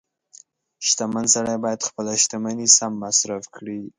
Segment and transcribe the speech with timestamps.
[0.87, 3.79] •شتمن سړی باید خپله شتمني سم مصرف کړي.